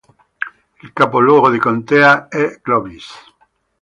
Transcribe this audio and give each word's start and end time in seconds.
Il 0.81 0.93
capoluogo 0.93 1.51
di 1.51 1.59
contea 1.59 2.27
è 2.27 2.59
Clovis. 2.59 3.13